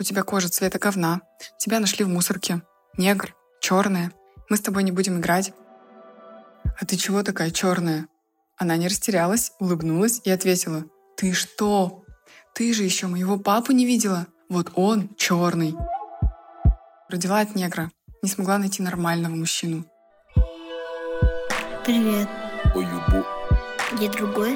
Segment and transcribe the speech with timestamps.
[0.00, 1.22] У тебя кожа цвета говна.
[1.58, 2.62] Тебя нашли в мусорке.
[2.96, 4.12] Негр, черная.
[4.48, 5.52] Мы с тобой не будем играть.
[6.80, 8.06] А ты чего такая черная?
[8.56, 10.84] Она не растерялась, улыбнулась и ответила.
[11.16, 12.04] Ты что?
[12.54, 14.28] Ты же еще моего папу не видела?
[14.48, 15.74] Вот он черный.
[17.08, 17.90] Родила от негра.
[18.22, 19.84] Не смогла найти нормального мужчину.
[21.84, 22.28] Привет.
[22.74, 23.26] Ой, юбу.
[23.94, 24.52] Где другой?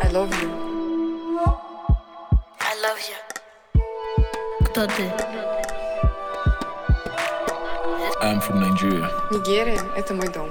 [0.00, 0.50] I love you.
[2.60, 3.21] I love you.
[4.82, 5.02] Кто ты?
[8.20, 9.08] I'm from Nigeria.
[9.30, 10.50] Нигерия— это мой дом.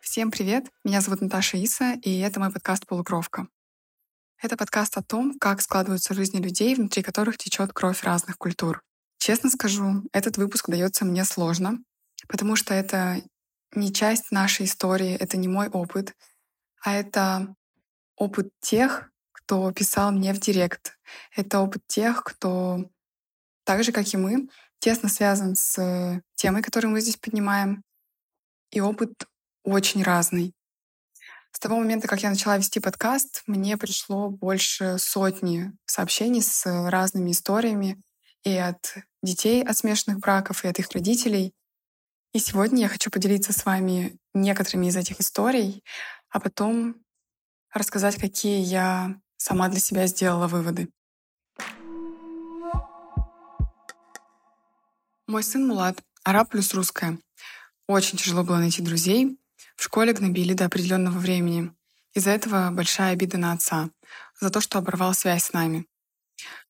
[0.00, 0.64] Всем привет!
[0.84, 3.46] Меня зовут Наташа Иса, и это мой подкаст «Полукровка».
[4.42, 8.80] Это подкаст о том, как складываются жизни людей, внутри которых течет кровь разных культур.
[9.18, 11.78] Честно скажу, этот выпуск дается мне сложно,
[12.26, 13.20] потому что это
[13.74, 16.14] не часть нашей истории, это не мой опыт,
[16.82, 17.54] а это
[18.16, 19.10] опыт тех,
[19.44, 20.98] кто писал мне в директ.
[21.36, 22.90] Это опыт тех, кто
[23.64, 24.48] так же, как и мы,
[24.78, 27.82] тесно связан с темой, которую мы здесь поднимаем.
[28.70, 29.12] И опыт
[29.62, 30.54] очень разный.
[31.52, 37.30] С того момента, как я начала вести подкаст, мне пришло больше сотни сообщений с разными
[37.30, 38.02] историями
[38.42, 41.54] и от детей от смешанных браков, и от их родителей.
[42.32, 45.84] И сегодня я хочу поделиться с вами некоторыми из этих историй,
[46.30, 46.96] а потом
[47.72, 50.88] рассказать, какие я сама для себя сделала выводы.
[55.26, 57.18] Мой сын Мулат, араб плюс русская.
[57.86, 59.38] Очень тяжело было найти друзей.
[59.76, 61.74] В школе гнобили до определенного времени.
[62.14, 63.90] Из-за этого большая обида на отца.
[64.40, 65.86] За то, что оборвал связь с нами.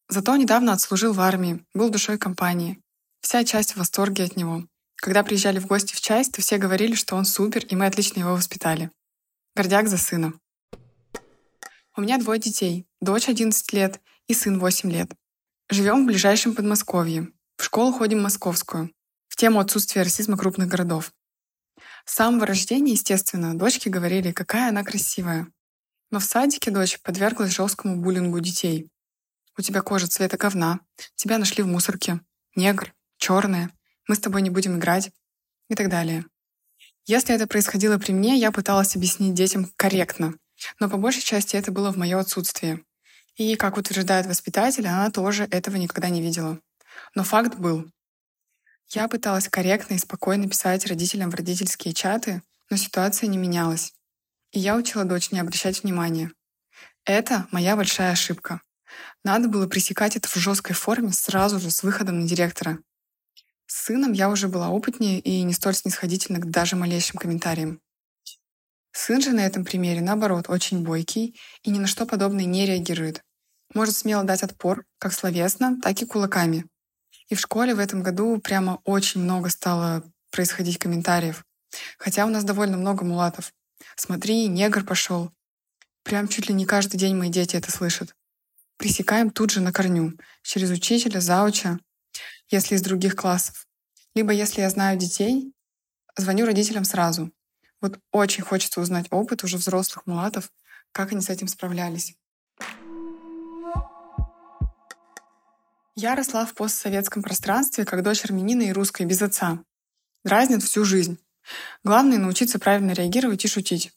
[0.08, 2.80] Зато недавно отслужил в армии, был душой компании.
[3.20, 4.64] Вся часть в восторге от него.
[4.96, 8.20] Когда приезжали в гости в часть, то все говорили, что он супер, и мы отлично
[8.20, 8.90] его воспитали.
[9.54, 10.32] Гордяк за сына.
[11.96, 12.88] У меня двое детей.
[13.00, 15.12] Дочь 11 лет и сын 8 лет.
[15.70, 17.28] Живем в ближайшем Подмосковье.
[17.56, 18.92] В школу ходим московскую.
[19.28, 21.12] В тему отсутствия расизма крупных городов.
[22.04, 25.46] С самого рождения, естественно, дочки говорили, какая она красивая.
[26.10, 28.90] Но в садике дочь подверглась жесткому буллингу детей.
[29.56, 30.80] У тебя кожа цвета говна.
[31.14, 32.20] Тебя нашли в мусорке.
[32.56, 33.70] Негр, черная.
[34.08, 35.12] Мы с тобой не будем играть.
[35.68, 36.26] И так далее.
[37.06, 40.34] Если это происходило при мне, я пыталась объяснить детям корректно.
[40.80, 42.84] Но по большей части это было в мое отсутствие.
[43.36, 46.60] И, как утверждает воспитатель, она тоже этого никогда не видела.
[47.14, 47.90] Но факт был.
[48.88, 53.92] Я пыталась корректно и спокойно писать родителям в родительские чаты, но ситуация не менялась.
[54.52, 56.30] И я учила дочь не обращать внимания.
[57.04, 58.62] Это моя большая ошибка.
[59.24, 62.78] Надо было пресекать это в жесткой форме сразу же с выходом на директора.
[63.66, 67.80] С сыном я уже была опытнее и не столь снисходительна к даже малейшим комментариям.
[68.96, 73.22] Сын же на этом примере, наоборот, очень бойкий и ни на что подобное не реагирует.
[73.74, 76.66] Может смело дать отпор, как словесно, так и кулаками.
[77.28, 81.44] И в школе в этом году прямо очень много стало происходить комментариев.
[81.98, 83.52] Хотя у нас довольно много мулатов.
[83.96, 85.32] Смотри, негр пошел.
[86.04, 88.14] Прям чуть ли не каждый день мои дети это слышат.
[88.76, 90.12] Пресекаем тут же на корню,
[90.42, 91.80] через учителя, зауча,
[92.48, 93.66] если из других классов.
[94.14, 95.52] Либо если я знаю детей,
[96.16, 97.32] звоню родителям сразу.
[97.84, 100.50] Вот очень хочется узнать опыт уже взрослых мулатов,
[100.90, 102.14] как они с этим справлялись.
[105.94, 109.62] Я росла в постсоветском пространстве как дочь армянина и русской без отца.
[110.24, 111.18] Дразнит всю жизнь.
[111.82, 113.92] Главное— научиться правильно реагировать и шутить.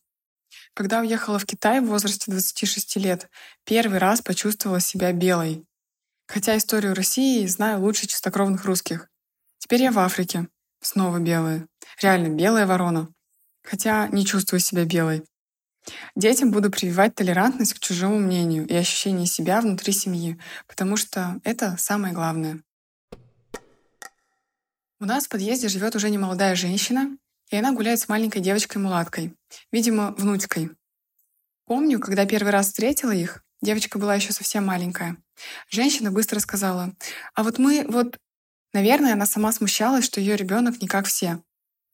[0.73, 3.29] Когда уехала в Китай в возрасте 26 лет,
[3.63, 5.65] первый раз почувствовала себя белой.
[6.27, 9.07] Хотя историю России знаю лучше чистокровных русских.
[9.59, 10.49] Теперь я в Африке.
[10.81, 11.69] Снова белая.
[12.01, 13.13] Реально белая ворона.
[13.69, 15.25] Хотя не чувствую себя белой.
[16.15, 21.75] Детям буду прививать толерантность к чужому мнению и ощущение себя внутри семьи, потому что это
[21.77, 22.61] самое главное.
[24.99, 27.17] У нас в подъезде живет уже немолодая женщина,
[27.49, 29.35] и она гуляет с маленькой девочкой-мулаткой,
[29.71, 30.71] видимо, внучкой.
[31.65, 35.17] Помню, когда первый раз встретила их, девочка была еще совсем маленькая.
[35.69, 36.93] Женщина быстро сказала,
[37.33, 38.17] а вот мы, вот...
[38.73, 41.41] Наверное, она сама смущалась, что ее ребенок не как все.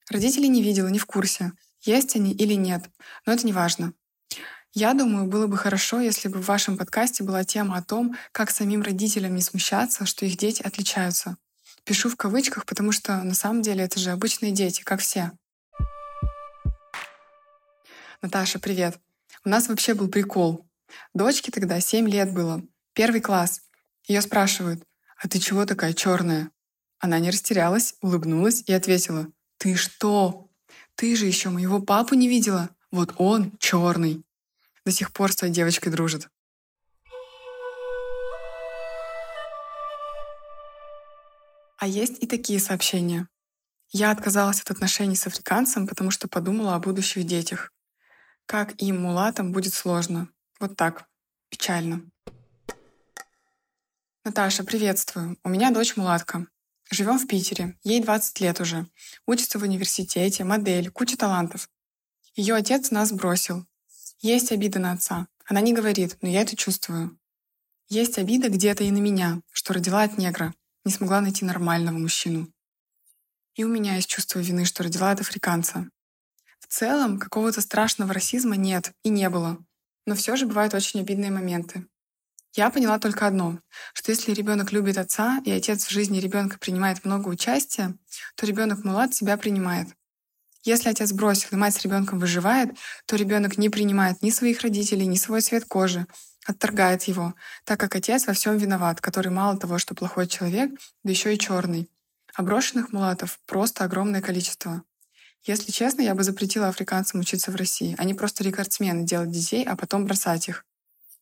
[0.10, 1.54] Родители не видела, не в курсе
[1.84, 2.90] есть они или нет,
[3.26, 3.94] но это не важно.
[4.74, 8.50] Я думаю, было бы хорошо, если бы в вашем подкасте была тема о том, как
[8.50, 11.38] самим родителям не смущаться, что их дети отличаются.
[11.84, 15.32] Пишу в кавычках, потому что на самом деле это же обычные дети, как все.
[18.22, 19.00] Наташа, привет.
[19.46, 20.66] У нас вообще был прикол.
[21.14, 22.64] Дочке тогда 7 лет было,
[22.94, 23.62] первый класс.
[24.08, 24.84] Ее спрашивают,
[25.18, 26.50] а ты чего такая черная?
[27.00, 29.28] Она не растерялась, улыбнулась и ответила,
[29.58, 30.43] ты что,
[30.96, 32.70] ты же еще моего папу не видела.
[32.92, 34.24] Вот он черный.
[34.86, 36.30] До сих пор с твоей девочкой дружит.
[41.78, 43.28] А есть и такие сообщения.
[43.90, 47.72] Я отказалась от отношений с африканцем, потому что подумала о будущих детях.
[48.46, 50.30] Как им, мулатам, будет сложно.
[50.60, 51.06] Вот так.
[51.50, 52.02] Печально.
[54.24, 55.38] Наташа, приветствую.
[55.44, 56.48] У меня дочь мулатка.
[56.94, 57.76] Живем в Питере.
[57.84, 58.86] Ей 20 лет уже.
[59.26, 61.68] Учится в университете, модель, куча талантов.
[62.36, 63.66] Ее отец нас бросил.
[64.20, 65.28] Есть обида на отца.
[65.48, 67.18] Она не говорит, но я это чувствую.
[67.90, 70.54] Есть обида где-то и на меня, что родила от негра,
[70.86, 72.54] не смогла найти нормального мужчину.
[73.56, 75.90] И у меня есть чувство вины, что родила от африканца.
[76.60, 79.58] В целом, какого-то страшного расизма нет и не было.
[80.06, 81.88] Но все же бывают очень обидные моменты.
[82.56, 83.58] Я поняла только одно,
[83.96, 87.96] что если ребенок любит отца, и отец в жизни ребенка принимает много участия,
[88.36, 89.88] то ребенок мулат себя принимает.
[90.64, 92.78] Если отец бросил, и мать с ребенком выживает,
[93.08, 96.06] то ребенок не принимает ни своих родителей, ни свой цвет кожи,
[96.46, 97.34] отторгает его,
[97.66, 100.72] так как отец во всем виноват, который мало того, что плохой человек,
[101.04, 101.90] да еще и черный.
[102.36, 104.84] А брошенных мулатов просто огромное количество.
[105.44, 107.96] Если честно, я бы запретила африканцам учиться в России.
[107.98, 110.66] Они просто рекордсмены делать детей, а потом бросать их.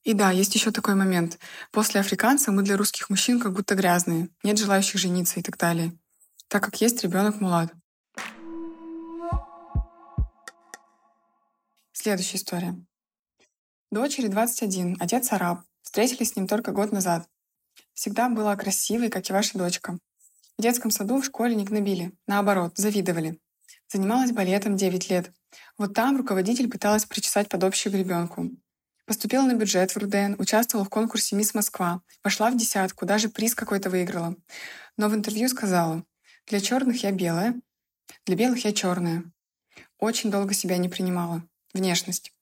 [0.03, 1.38] И да, есть еще такой момент.
[1.71, 4.30] После африканца мы для русских мужчин как будто грязные.
[4.44, 5.94] Нет желающих жениться и так далее.
[6.48, 7.71] Так как есть ребенок мулат.
[11.94, 12.75] Следующая история.
[13.92, 15.62] Дочери 21, отец араб.
[15.83, 17.27] Встретились с ним только год назад.
[17.94, 20.00] Всегда была красивой, как и ваша дочка.
[20.57, 22.12] В детском саду в школе не гнобили.
[22.25, 23.39] Наоборот, завидовали.
[23.88, 25.31] Занималась балетом 9 лет.
[25.77, 28.50] Вот там руководитель пыталась причесать под общую гребенку.
[29.06, 33.56] Поступила на бюджет в РУДН, участвовала в конкурсе «Мисс Москва», вошла в десятку, даже приз
[33.56, 34.36] какой-то выиграла.
[34.98, 36.03] Но в интервью сказала,
[36.48, 37.59] для черных я белая,
[38.25, 39.24] для белых я черная.
[40.00, 41.44] Очень долго себя не принимала.
[41.74, 42.33] Внешность.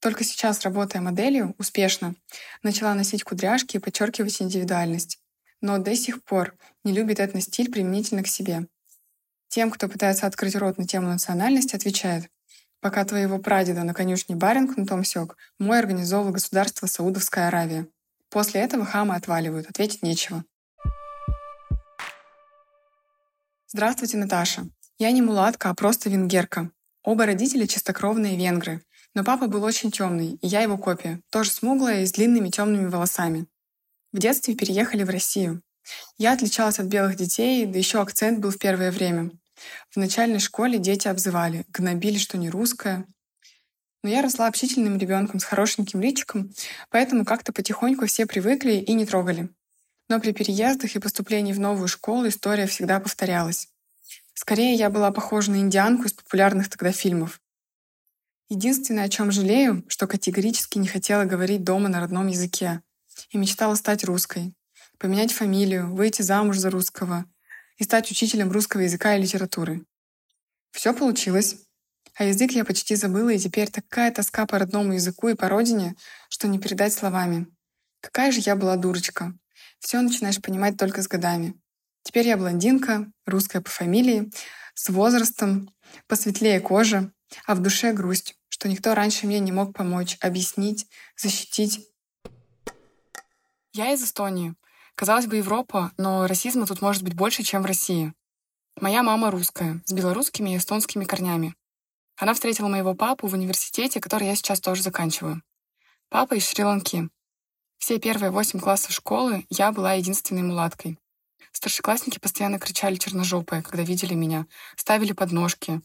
[0.00, 2.14] Только сейчас, работая моделью, успешно,
[2.62, 5.18] начала носить кудряшки и подчеркивать индивидуальность.
[5.60, 8.66] Но до сих пор не любит этностиль применительно к себе.
[9.48, 12.30] Тем, кто пытается открыть рот на тему национальности, отвечает,
[12.86, 17.88] пока твоего прадеда на конюшне Барингтон сёк, мой организовал государство Саудовская Аравия.
[18.30, 20.44] После этого хамы отваливают, ответить нечего.
[23.66, 24.68] Здравствуйте, Наташа.
[25.00, 26.70] Я не мулатка, а просто венгерка.
[27.02, 28.84] Оба родителя чистокровные венгры.
[29.14, 32.86] Но папа был очень темный, и я его копия, тоже смуглая и с длинными темными
[32.86, 33.48] волосами.
[34.12, 35.60] В детстве переехали в Россию.
[36.18, 39.32] Я отличалась от белых детей, да еще акцент был в первое время.
[39.90, 43.06] В начальной школе дети обзывали, гнобили, что не русская.
[44.02, 46.52] Но я росла общительным ребенком с хорошеньким личиком,
[46.90, 49.48] поэтому как-то потихоньку все привыкли и не трогали.
[50.08, 53.68] Но при переездах и поступлении в новую школу история всегда повторялась.
[54.34, 57.40] Скорее, я была похожа на индианку из популярных тогда фильмов.
[58.48, 62.82] Единственное, о чем жалею, что категорически не хотела говорить дома на родном языке
[63.30, 64.54] и мечтала стать русской,
[64.98, 67.24] поменять фамилию, выйти замуж за русского
[67.76, 69.84] и стать учителем русского языка и литературы.
[70.70, 71.56] Все получилось.
[72.14, 75.96] А язык я почти забыла, и теперь такая тоска по родному языку и по родине,
[76.30, 77.46] что не передать словами.
[78.00, 79.34] Какая же я была дурочка.
[79.80, 81.54] Все начинаешь понимать только с годами.
[82.02, 84.30] Теперь я блондинка, русская по фамилии,
[84.74, 85.68] с возрастом,
[86.06, 87.12] посветлее кожа,
[87.46, 90.86] а в душе грусть, что никто раньше мне не мог помочь, объяснить,
[91.16, 91.86] защитить.
[93.72, 94.54] Я из Эстонии.
[94.96, 98.14] Казалось бы, Европа, но расизма тут может быть больше, чем в России.
[98.80, 101.54] Моя мама русская, с белорусскими и эстонскими корнями.
[102.16, 105.42] Она встретила моего папу в университете, который я сейчас тоже заканчиваю.
[106.08, 107.10] Папа из Шри-Ланки.
[107.76, 110.98] Все первые восемь классов школы я была единственной мулаткой.
[111.52, 115.82] Старшеклассники постоянно кричали черножопые, когда видели меня, ставили подножки.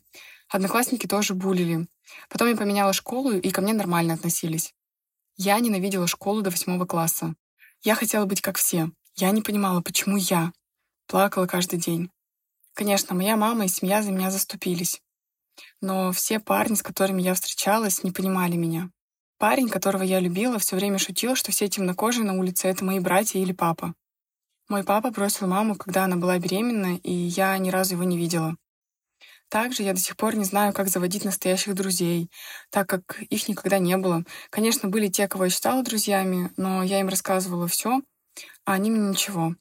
[0.48, 1.86] Одноклассники тоже булили.
[2.30, 4.74] Потом я поменяла школу, и ко мне нормально относились.
[5.36, 7.36] Я ненавидела школу до восьмого класса.
[7.84, 10.52] Я хотела быть как все, я не понимала, почему я.
[11.08, 12.10] Плакала каждый день.
[12.74, 15.00] Конечно, моя мама и семья за меня заступились.
[15.80, 18.90] Но все парни, с которыми я встречалась, не понимали меня.
[19.38, 23.40] Парень, которого я любила, все время шутил, что все темнокожие на улице— это мои братья
[23.40, 23.94] или папа.
[24.70, 28.56] Мой папа бросил маму, когда она была беременна, и я ни разу его не видела.
[29.50, 32.32] Также я до сих пор не знаю, как заводить настоящих друзей,
[32.72, 34.24] так как их никогда не было.
[34.50, 38.02] Конечно, были те, кого я считала друзьями, но я им рассказывала все,
[38.66, 39.56] а они мне ничего.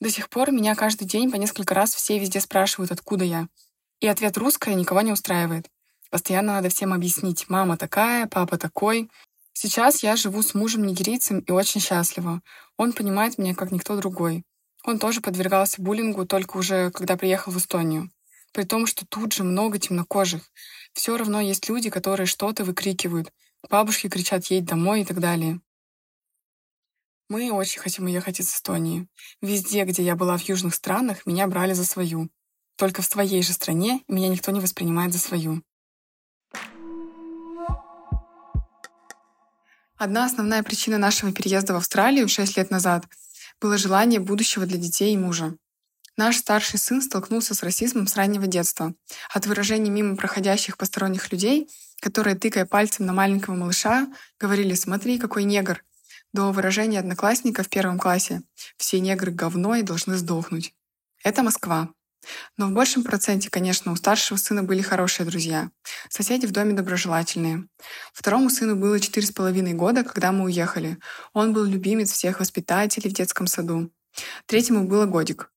[0.00, 3.48] До сих пор меня каждый день по несколько раз все везде спрашивают, откуда я.
[4.00, 5.68] И ответ русская никого не устраивает.
[6.10, 9.10] Постоянно надо всем объяснить, мама такая, папа такой.
[9.52, 12.40] Сейчас я живу с мужем нигерийцем и очень счастлива.
[12.76, 14.42] Он понимает меня как никто другой.
[14.84, 18.10] Он тоже подвергался буллингу только уже когда приехал в Эстонию.
[18.52, 20.42] При том, что тут же много темнокожих.
[20.94, 23.30] Все равно есть люди, которые что-то выкрикивают.
[23.68, 25.60] Бабушки кричат «едь домой» и так далее.
[27.30, 29.06] Мы очень хотим уехать из Эстонии.
[29.40, 32.28] Везде, где я была в южных странах, меня брали за свою.
[32.76, 35.62] Только в своей же стране меня никто не воспринимает за свою.
[39.96, 43.06] Одна основная причина нашего переезда в Австралию 6 лет назад
[43.60, 45.54] было желание будущего для детей и мужа.
[46.16, 48.92] Наш старший сын столкнулся с расизмом с раннего детства.
[49.32, 51.70] От выражений мимо проходящих посторонних людей,
[52.00, 54.08] которые, тыкая пальцем на маленького малыша,
[54.40, 55.84] говорили «смотри, какой негр»,
[56.32, 58.42] до выражения одноклассника в первом классе
[58.76, 60.74] «все негры говно и должны сдохнуть».
[61.22, 61.90] Это Москва.
[62.56, 65.70] Но в большем проценте, конечно, у старшего сына были хорошие друзья.
[66.08, 67.66] Соседи в доме доброжелательные.
[68.12, 70.98] Второму сыну было четыре с половиной года, когда мы уехали.
[71.32, 73.90] Он был любимец всех воспитателей в детском саду.
[74.46, 75.50] Третьему было годик.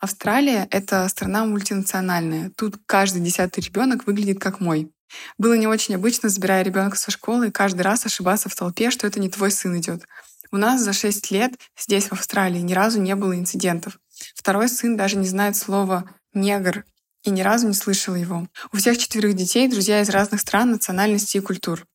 [0.00, 2.50] Австралия— это страна мультинациональная.
[2.56, 4.92] Тут каждый десятый ребенок выглядит как мой.
[5.38, 9.20] Было не очень обычно, забирая ребенка со школы, каждый раз ошибаться в толпе, что это
[9.20, 10.04] не твой сын идет.
[10.50, 13.98] У нас за шесть лет здесь, в Австралии, ни разу не было инцидентов.
[14.34, 16.04] Второй сын даже не знает слова
[16.34, 16.84] «негр»
[17.24, 18.48] и ни разу не слышал его.
[18.72, 21.86] У всех четверых детей друзья из разных стран, национальностей и культур.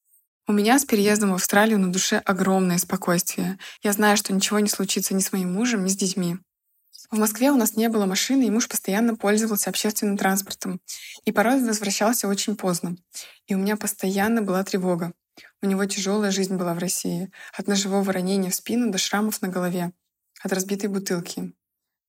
[0.47, 3.59] У меня с переездом в Австралию на душе огромное спокойствие.
[3.83, 6.37] Я знаю, что ничего не случится ни с моим мужем, ни с детьми.
[7.09, 10.81] В Москве у нас не было машины, и муж постоянно пользовался общественным транспортом.
[11.23, 12.97] И порой возвращался очень поздно.
[13.45, 15.13] И у меня постоянно была тревога.
[15.61, 17.31] У него тяжелая жизнь была в России.
[17.53, 19.93] От ножевого ранения в спину до шрамов на голове.
[20.43, 21.53] От разбитой бутылки.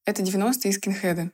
[0.05, 1.31] Это 90-е и скинхеды.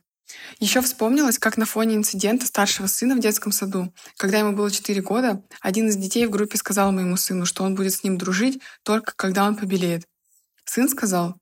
[0.59, 5.01] Еще вспомнилось, как на фоне инцидента старшего сына в детском саду, когда ему было 4
[5.01, 8.61] года, один из детей в группе сказал моему сыну, что он будет с ним дружить
[8.83, 10.07] только когда он побелеет.
[10.65, 11.35] Сын сказал,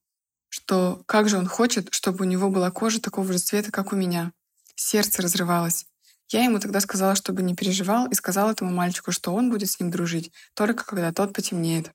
[0.65, 3.95] что как же он хочет, чтобы у него была кожа такого же цвета, как у
[3.95, 4.31] меня.
[4.75, 5.85] Сердце разрывалось.
[6.29, 9.79] Я ему тогда сказала, чтобы не переживал, и сказала этому мальчику, что он будет с
[9.79, 11.91] ним дружить, только когда тот потемнеет.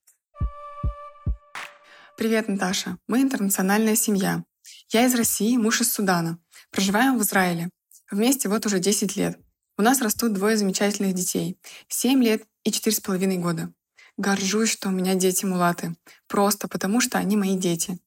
[2.16, 2.98] Привет, Наташа.
[3.06, 4.44] Мы интернациональная семья.
[4.90, 6.38] Я из России, муж из Судана.
[6.70, 7.70] Проживаем в Израиле.
[8.10, 9.38] Вместе вот уже 10 лет.
[9.78, 11.58] У нас растут двое замечательных детей.
[11.88, 13.72] 7 лет и 4,5 года.
[14.18, 15.96] Горжусь, что у меня дети мулаты.
[16.26, 17.98] Просто потому, что они мои дети.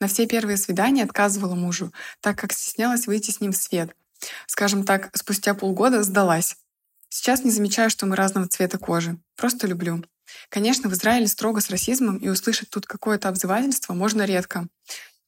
[0.00, 3.94] На все первые свидания отказывала мужу, так как стеснялась выйти с ним в свет.
[4.46, 6.56] Скажем так, спустя полгода сдалась.
[7.08, 9.18] Сейчас не замечаю, что мы разного цвета кожи.
[9.36, 10.04] Просто люблю.
[10.50, 14.68] Конечно, в Израиле строго с расизмом, и услышать тут какое-то обзывательство можно редко.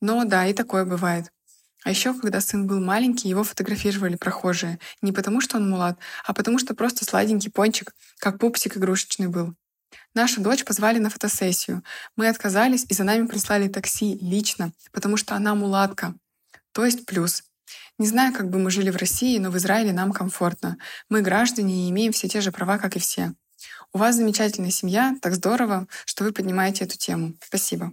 [0.00, 1.32] Но да, и такое бывает.
[1.82, 4.78] А еще, когда сын был маленький, его фотографировали прохожие.
[5.00, 9.54] Не потому, что он мулат, а потому, что просто сладенький пончик, как пупсик игрушечный был.
[10.14, 11.84] Нашу дочь позвали на фотосессию.
[12.16, 16.14] Мы отказались, и за нами прислали такси лично, потому что она мулатка.
[16.72, 17.44] То есть плюс.
[17.98, 20.78] Не знаю, как бы мы жили в России, но в Израиле нам комфортно.
[21.08, 23.34] Мы граждане и имеем все те же права, как и все.
[23.92, 27.34] У вас замечательная семья, так здорово, что вы поднимаете эту тему.
[27.40, 27.92] Спасибо.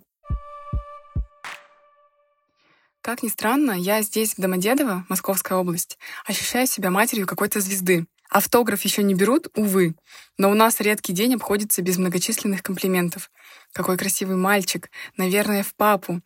[3.02, 8.06] Как ни странно, я здесь, в Домодедово, Московская область, ощущаю себя матерью какой-то звезды.
[8.30, 9.96] Автограф еще не берут, увы,
[10.38, 13.32] но у нас редкий день обходится без многочисленных комплиментов.
[13.74, 16.22] Какой красивый мальчик, наверное, в папу,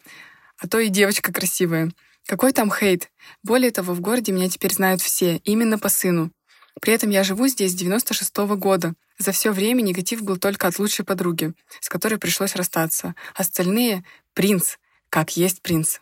[0.58, 1.92] а то и девочка красивая.
[2.26, 3.12] Какой там хейт?
[3.44, 6.32] Более того, в городе меня теперь знают все, именно по сыну.
[6.80, 8.94] При этом я живу здесь с 96 -го года.
[9.18, 13.16] За все время негатив был только от лучшей подруги, с которой пришлось расстаться.
[13.36, 14.04] Остальные—
[14.34, 14.78] принц,
[15.10, 16.00] как есть принц.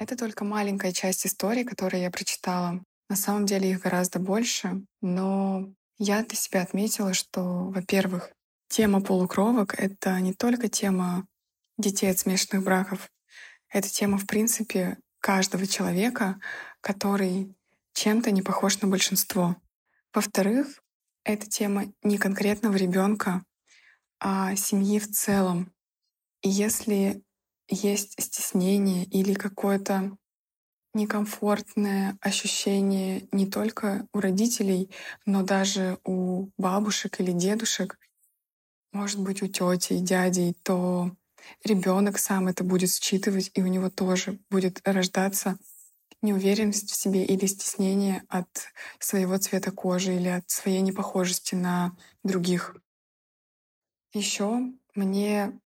[0.00, 2.82] Это только маленькая часть истории, которую я прочитала.
[3.10, 8.32] На самом деле их гораздо больше, но я для себя отметила, что, во-первых,
[8.68, 11.26] тема полукровок— это не только тема
[11.76, 13.10] детей от смешанных браков,
[13.68, 16.40] это тема, в принципе, каждого человека,
[16.80, 17.54] который
[17.92, 19.56] чем-то не похож на большинство.
[20.14, 20.82] Во-вторых,
[21.24, 23.44] это тема не конкретного ребенка,
[24.18, 25.74] а семьи в целом.
[26.40, 27.22] И если
[27.70, 30.16] есть стеснение или какое-то
[30.94, 34.90] некомфортное ощущение не только у родителей,
[35.24, 37.98] но даже у бабушек или дедушек,
[38.92, 41.12] может быть, у тети и дядей, то
[41.64, 45.58] ребенок сам это будет считывать, и у него тоже будет рождаться
[46.22, 48.48] неуверенность в себе или стеснение от
[48.98, 52.76] своего цвета кожи или от своей непохожести на других.
[54.12, 55.60] Еще мне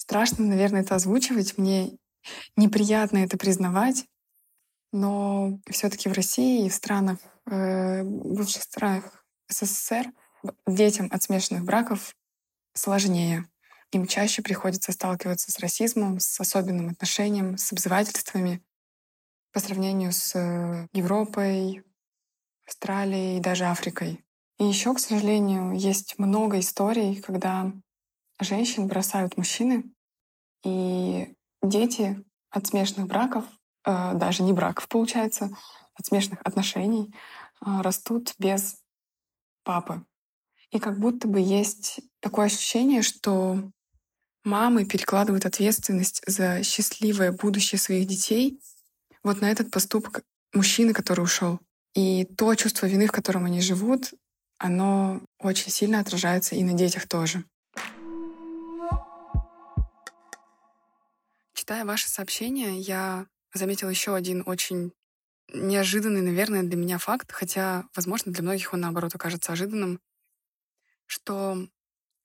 [0.00, 1.58] Страшно, наверное, это озвучивать.
[1.58, 1.98] Мне
[2.56, 4.06] неприятно это признавать.
[4.92, 10.10] Но все-таки в России и в странах, э, бывших странах СССР
[10.66, 12.16] детям от смешанных браков
[12.72, 13.46] сложнее.
[13.92, 18.62] Им чаще приходится сталкиваться с расизмом, с особенным отношением, с обзывательствами
[19.52, 21.84] по сравнению с э, Европой,
[22.66, 24.24] Австралией и даже Африкой.
[24.58, 27.70] И еще, к сожалению, есть много историй, когда
[28.44, 29.84] женщин бросают мужчины,
[30.64, 33.44] и дети от смешанных браков,
[33.84, 35.50] э, даже не браков, получается,
[35.94, 37.14] от смешанных отношений
[37.64, 38.78] э, растут без
[39.64, 40.04] папы.
[40.70, 43.70] И как будто бы есть такое ощущение, что
[44.44, 48.60] мамы перекладывают ответственность за счастливое будущее своих детей
[49.22, 51.60] вот на этот поступок мужчины, который ушел.
[51.94, 54.12] И то чувство вины, в котором они живут,
[54.58, 57.44] оно очень сильно отражается и на детях тоже.
[61.60, 64.94] Читая ваши сообщения, я заметила еще один очень
[65.52, 70.00] неожиданный, наверное, для меня факт, хотя, возможно, для многих он, наоборот, окажется ожиданным,
[71.04, 71.58] что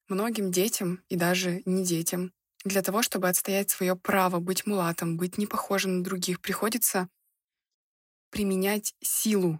[0.08, 2.32] многим детям и даже не детям
[2.64, 7.10] для того, чтобы отстоять свое право быть мулатом, быть не похожим на других, приходится
[8.30, 9.60] применять силу.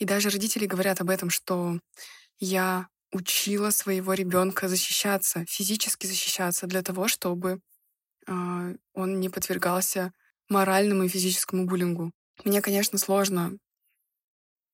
[0.00, 1.78] И даже родители говорят об этом, что
[2.40, 7.60] я учила своего ребенка защищаться, физически защищаться для того, чтобы
[8.26, 10.12] он не подвергался
[10.48, 12.12] моральному и физическому буллингу.
[12.44, 13.58] Мне, конечно, сложно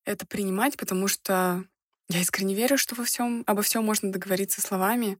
[0.04, 1.64] это принимать, потому что
[2.08, 5.18] я искренне верю, что во всем, обо всем можно договориться словами,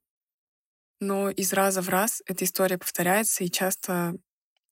[1.01, 4.15] но из раза в раз эта история повторяется, и часто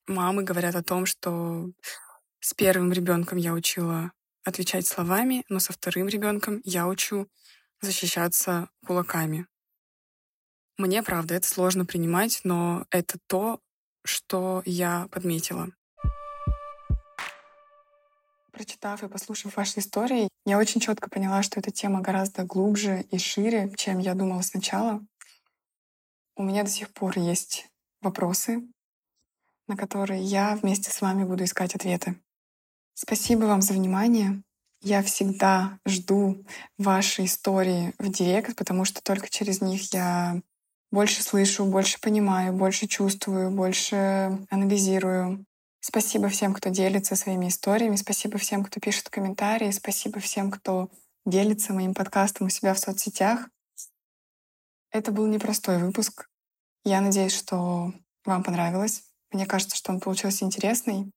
[0.07, 1.71] мамы говорят о том, что
[2.40, 4.12] с первым ребенком я учила
[4.45, 7.29] отвечать словами, но со вторым ребенком я учу
[7.81, 9.47] защищаться кулаками.
[10.81, 13.61] Мне, правда, это сложно принимать, но это то,
[14.03, 15.69] что я подметила.
[18.51, 23.19] Прочитав и послушав ваши истории, я очень четко поняла, что эта тема гораздо глубже и
[23.19, 25.05] шире, чем я думала сначала.
[26.35, 27.69] У меня до сих пор есть
[28.01, 28.67] вопросы,
[29.69, 32.19] на которые я вместе с вами буду искать ответы.
[32.95, 34.43] Спасибо вам за внимание.
[34.81, 36.43] Я всегда жду
[36.79, 40.41] ваши истории в директ, потому что только через них я
[40.91, 45.45] больше слышу, больше понимаю, больше чувствую, больше анализирую.
[45.81, 47.97] Спасибо всем, кто делится своими историями.
[47.97, 49.71] Спасибо всем, кто пишет комментарии.
[49.71, 50.91] Спасибо всем, кто
[51.25, 53.49] делится моим подкастом у себя в соцсетях.
[54.91, 56.29] Это был непростой выпуск.
[56.85, 57.93] Я надеюсь, что
[58.25, 59.05] вам понравилось.
[59.33, 61.11] Мне кажется, что он получился интересный.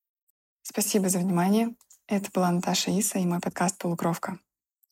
[0.62, 1.74] Спасибо за внимание.
[2.06, 4.38] Это была Наташа Иса и мой подкаст «Полукровка».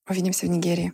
[0.09, 0.92] Увидимся в Нигерии.